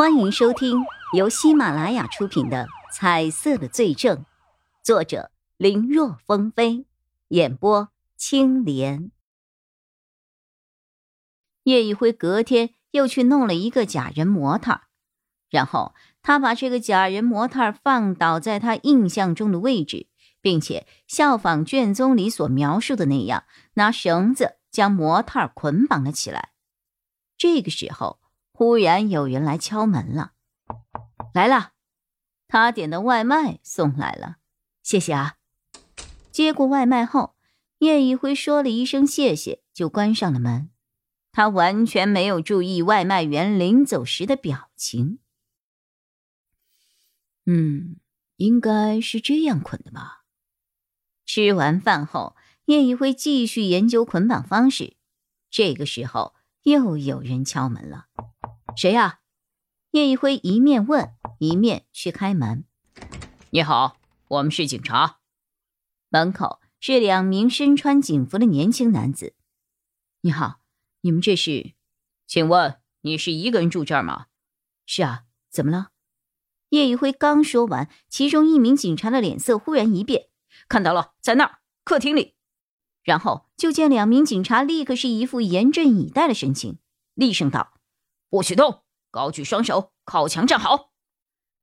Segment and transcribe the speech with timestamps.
[0.00, 4.16] 欢迎收听由喜马拉雅出品的《彩色的罪证》，
[4.82, 6.86] 作者林若风飞，
[7.28, 9.10] 演播青莲。
[11.64, 14.80] 叶一辉隔天又去弄了一个假人模特，
[15.50, 20.06] 然后他把这个假人模特放倒在他印象中的位置，
[20.40, 23.44] 并且效仿卷宗里所描述的那样，
[23.74, 26.52] 拿绳子将模特捆绑了起来。
[27.36, 28.18] 这个时候。
[28.60, 30.32] 忽然有人来敲门了，
[31.32, 31.72] 来了，
[32.46, 34.36] 他点的外卖送来了，
[34.82, 35.36] 谢谢啊。
[36.30, 37.36] 接过外卖后，
[37.78, 40.68] 叶一辉说了一声谢谢，就关上了门。
[41.32, 45.20] 他完全没有注意外卖员临走时的表情。
[47.46, 47.96] 嗯，
[48.36, 50.26] 应该是这样捆的吧。
[51.24, 54.98] 吃完饭后，叶一辉继续研究捆绑方式。
[55.50, 58.08] 这个时候，又有人敲门了。
[58.80, 59.20] 谁呀？
[59.90, 62.64] 叶一辉一面问，一面去开门。
[63.50, 65.18] 你好，我们是警察。
[66.08, 69.34] 门口是两名身穿警服的年轻男子。
[70.22, 70.60] 你好，
[71.02, 71.74] 你们这是？
[72.26, 74.28] 请问你是一个人住这儿吗？
[74.86, 75.90] 是啊，怎么了？
[76.70, 80.30] 叶一辉刚说完，其中一名警察的脸色忽然一变，
[80.70, 82.34] 看到了，在那儿客厅里。
[83.02, 86.78] 然后就见两名警察立刻是一副严阵以待的神情，
[87.12, 87.74] 厉声道。
[88.30, 88.84] 不许动！
[89.10, 90.92] 高举双手，靠墙站好。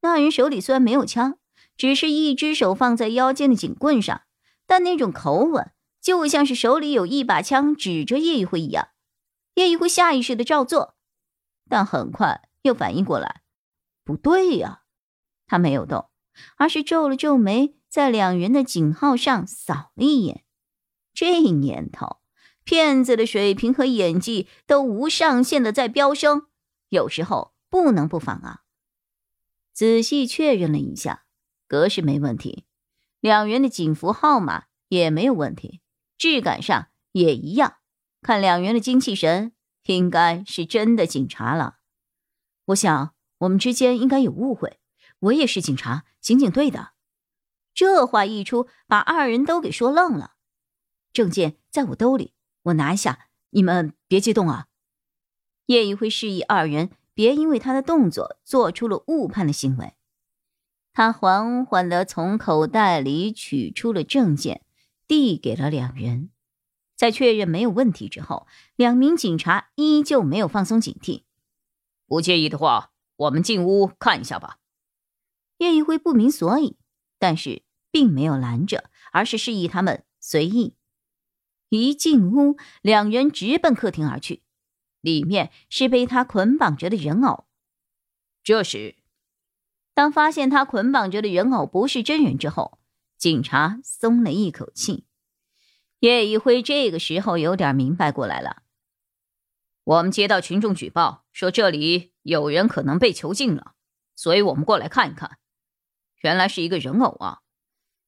[0.00, 1.38] 那人手里虽然没有枪，
[1.76, 4.22] 只是一只手放在腰间的警棍上，
[4.66, 8.88] 但那种口吻就像是手里有一把枪指着叶一辉一样。
[9.54, 10.96] 叶一辉下意识的照做，
[11.68, 13.42] 但很快又反应过来，
[14.04, 14.82] 不对呀，
[15.46, 16.10] 他没有动，
[16.56, 20.44] 而是皱了皱眉，在两人的警号上扫了一眼。
[21.14, 22.17] 这年头。
[22.68, 26.48] 骗子的水平和演技都无上限的在飙升，
[26.90, 28.60] 有时候不能不防啊。
[29.72, 31.24] 仔细确认了一下，
[31.66, 32.66] 格式没问题，
[33.20, 35.80] 两人的警服号码也没有问题，
[36.18, 37.78] 质感上也一样。
[38.20, 39.54] 看两人的精气神，
[39.86, 41.76] 应该是真的警察了。
[42.66, 44.78] 我想我们之间应该有误会，
[45.20, 46.90] 我也是警察，刑警队的。
[47.72, 50.34] 这话一出，把二人都给说愣了。
[51.14, 52.34] 证件在我兜里。
[52.62, 54.66] 我拿一下，你们别激动啊！
[55.66, 59.94] 叶一辉示意二人别因为他的动作做出了误判的行为。
[60.92, 64.62] 他缓缓的从口袋里取出了证件，
[65.06, 66.30] 递给了两人。
[66.96, 71.22] 在确认没有问题之后，两名警察依旧没有放松警惕。
[72.06, 74.58] 不介意的话，我们进屋看一下吧。
[75.58, 76.76] 叶一辉不明所以，
[77.18, 80.74] 但是并没有拦着，而是示意他们随意。
[81.68, 84.42] 一进屋，两人直奔客厅而去。
[85.00, 87.46] 里面是被他捆绑着的人偶。
[88.42, 88.96] 这时，
[89.94, 92.80] 当发现他捆绑着的人偶不是真人之后，
[93.16, 95.06] 警察松了一口气。
[96.00, 98.62] 叶一辉这个时候有点明白过来了。
[99.84, 103.74] 我们接到群众举报，说这里有人可能被囚禁了，
[104.14, 105.38] 所以我们过来看一看。
[106.20, 107.40] 原来是一个人偶啊！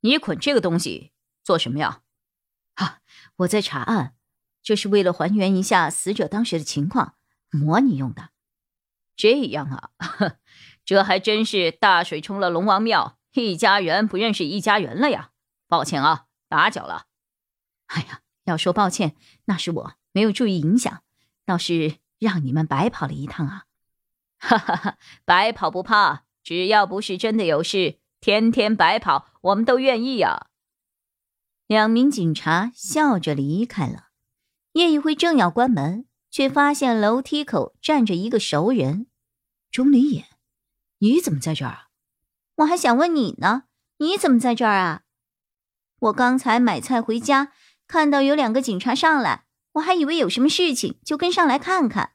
[0.00, 2.02] 你捆这个东西做什么呀？
[2.74, 3.00] 哈，
[3.36, 4.14] 我在查案，
[4.62, 7.14] 这是为了还原一下死者当时的情况，
[7.50, 8.30] 模拟用的。
[9.16, 9.90] 这样啊，
[10.84, 15.30] 这还真是大水冲了龙王庙，一家人不认识一家人了呀！
[15.68, 17.06] 抱歉啊，打搅了。
[17.86, 19.14] 哎呀，要说抱歉，
[19.44, 21.02] 那是我没有注意影响，
[21.46, 23.64] 倒是让你们白跑了一趟啊！
[24.38, 30.48] 哈哈哈，白跑不怕，只要不是真的有事，天天白跑我们都愿意呀。
[31.74, 34.10] 两名警察笑着离开了。
[34.74, 39.08] 叶一辉正要关门，却发现楼梯口站着一个熟人——
[39.72, 40.26] 钟离眼。
[40.98, 41.88] 你怎么在这儿啊？
[42.58, 43.64] 我还想问你呢，
[43.96, 45.02] 你怎么在这儿啊？
[45.98, 47.50] 我刚才买菜回家，
[47.88, 52.12] 看到有两个警察上来，我还以为有什么事情，就跟上来看看。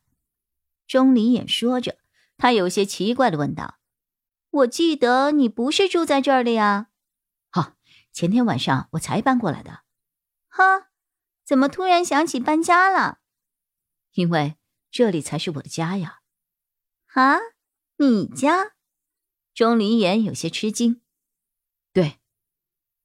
[0.87, 1.97] 钟离眼说着，
[2.37, 3.75] 他有些奇怪的问道
[4.51, 6.87] ：“我记得你不是住在这儿的呀？”
[8.19, 9.83] 前天晚上我才搬过来的，
[10.49, 10.89] 哈，
[11.45, 13.19] 怎么突然想起搬家了？
[14.11, 14.57] 因为
[14.91, 16.19] 这里才是我的家呀！
[17.13, 17.37] 啊，
[17.95, 18.73] 你家？
[19.53, 21.01] 钟离言有些吃惊。
[21.93, 22.19] 对，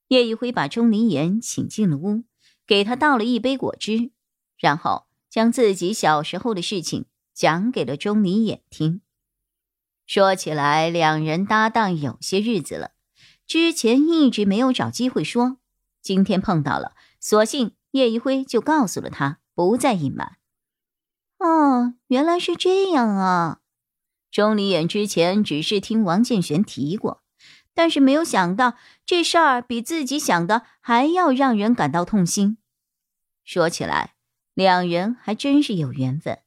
[0.08, 2.25] 叶一辉把钟离言请进了屋，
[2.67, 4.10] 给他倒了一杯果汁，
[4.56, 9.00] 然后将自己小时候的事情讲给了钟离眼听。
[10.06, 12.94] 说起来，两人搭档有些日子了。
[13.46, 15.58] 之前一直没有找机会说，
[16.00, 20.38] 今天碰到了，索性叶一辉就告诉了他，不再隐瞒。
[21.38, 23.61] 哦，原来是这样啊！
[24.31, 27.23] 钟离眼之前只是听王建玄提过，
[27.75, 28.75] 但是没有想到
[29.05, 32.58] 这事儿比自己想的还要让人感到痛心。
[33.44, 34.14] 说起来，
[34.55, 36.41] 两人还真是有缘分，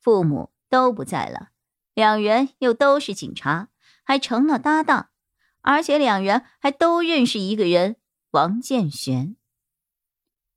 [0.00, 1.48] 父母都不在了，
[1.94, 3.68] 两人又都是警察，
[4.04, 5.08] 还成了搭档，
[5.62, 7.96] 而且两人还都认识一个人——
[8.32, 9.36] 王建玄。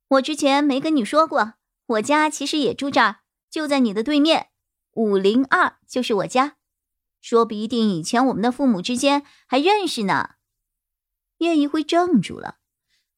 [0.08, 1.54] 我之前没跟你说过，
[1.86, 3.20] 我家其实也住这儿，
[3.50, 4.50] 就在你的对面。
[4.92, 6.56] 五零二就是我家，
[7.20, 10.36] 说不一定以前我们的父母之间还认识呢。
[11.38, 12.58] 叶一辉怔住了，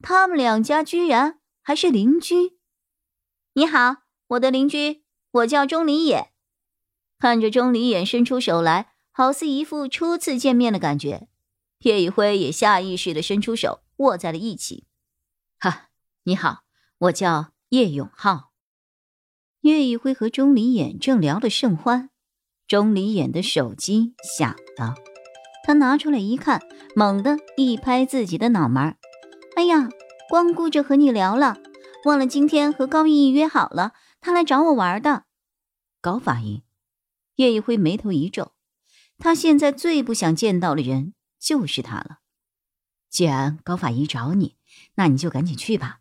[0.00, 2.58] 他们两家居然还是邻居。
[3.52, 3.99] 你好，
[4.29, 6.32] 我的邻居，我叫钟离野。
[7.19, 11.29] 看着钟离野伸出手来，好似一副初次见面的感觉。
[11.80, 14.84] 叶一辉也下意识的伸出手，握在了一起。
[15.58, 15.90] 哈，
[16.25, 16.64] 你好，
[16.98, 18.52] 我叫叶永浩。
[19.60, 22.10] 叶一辉和钟离眼正聊得甚欢，
[22.66, 24.94] 钟离眼的手机响了，
[25.64, 26.60] 他拿出来一看，
[26.94, 28.96] 猛地一拍自己的脑门
[29.56, 29.88] ：“哎呀，
[30.28, 31.56] 光顾着和你聊了，
[32.04, 35.25] 忘了今天和高毅约好了，他来找我玩的。”
[36.00, 36.62] 高法医，
[37.36, 38.52] 叶一辉眉头一皱，
[39.19, 42.19] 他现在最不想见到的人就是他了。
[43.08, 44.56] 既然高法医找你，
[44.94, 46.00] 那你就赶紧去吧。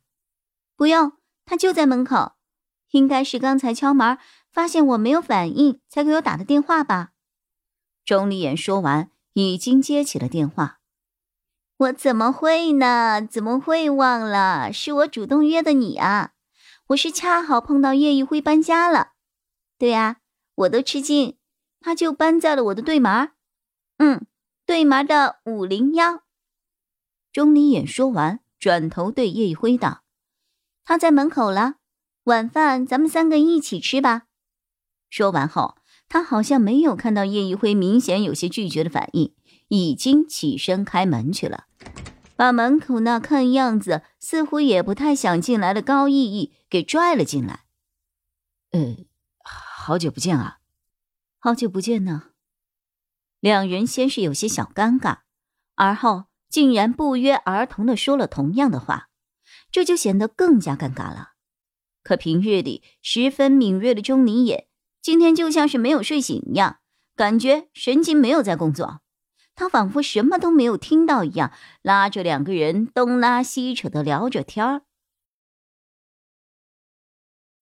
[0.76, 1.14] 不用，
[1.46, 2.34] 他就在门口。
[2.92, 4.18] 应该是刚才敲门，
[4.52, 7.12] 发现我没有反应，才给我打的电话吧。
[8.06, 10.80] 钟离眼说完，已经接起了电话。
[11.78, 13.22] 我怎么会呢？
[13.30, 14.72] 怎么会忘了？
[14.72, 16.32] 是我主动约的你啊！
[16.88, 19.12] 我是恰好碰到叶一辉搬家了。
[19.78, 20.22] 对呀，
[20.56, 21.38] 我都吃惊，
[21.82, 23.32] 他就搬在了我的对门。
[23.98, 24.26] 嗯，
[24.68, 26.24] 对门的五零幺。
[27.32, 30.04] 钟离眼说完，转头对叶一辉道
[30.84, 31.76] ：“他在门口了。”
[32.26, 34.24] 晚饭咱们三个一起吃吧。
[35.10, 35.78] 说完后，
[36.10, 39.34] 他好像没有看到叶一辉明显有些拒绝的反应，
[39.70, 41.68] 已经起身开门去了，
[42.36, 47.62] 把门口那看样子似乎也不太想进来的高逸逸给拽了进来。
[48.72, 48.98] 呃，
[49.42, 50.60] 好久不见啊，
[51.40, 52.32] 好久不见呢。
[53.48, 55.20] 两人先是有些小尴尬，
[55.76, 59.08] 而后竟然不约而同的说了同样的话，
[59.72, 61.30] 这就显得更加尴尬了。
[62.04, 64.68] 可平日里十分敏锐的钟离眼，
[65.02, 66.80] 今天就像是没有睡醒一样，
[67.16, 69.00] 感觉神经没有在工作。
[69.56, 74.82] 他仿佛什么都没有听到一样，拉着两个人东拉西扯的聊着天儿。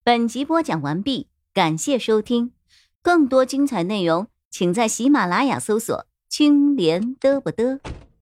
[0.02, 2.52] 本集播讲完毕，感谢收听，
[3.00, 4.26] 更多精彩内容，
[4.58, 7.78] 请在喜马拉雅搜索“青莲嘚不嘚”。